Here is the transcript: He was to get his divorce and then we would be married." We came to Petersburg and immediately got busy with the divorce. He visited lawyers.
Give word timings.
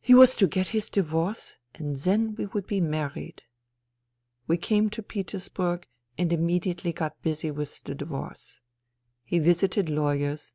He 0.00 0.14
was 0.14 0.36
to 0.36 0.46
get 0.46 0.68
his 0.68 0.88
divorce 0.88 1.56
and 1.74 1.96
then 1.96 2.36
we 2.36 2.46
would 2.46 2.64
be 2.68 2.80
married." 2.80 3.42
We 4.46 4.56
came 4.56 4.88
to 4.90 5.02
Petersburg 5.02 5.88
and 6.16 6.32
immediately 6.32 6.92
got 6.92 7.20
busy 7.22 7.50
with 7.50 7.82
the 7.82 7.96
divorce. 7.96 8.60
He 9.24 9.40
visited 9.40 9.88
lawyers. 9.88 10.52